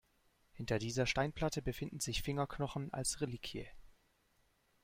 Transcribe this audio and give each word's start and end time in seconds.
Hinter 0.53 0.79
dieser 0.79 1.05
Steinplatte 1.05 1.61
befinden 1.61 1.99
sich 1.99 2.23
Fingerknochen 2.23 2.91
als 2.91 3.21
Reliquie. 3.21 3.67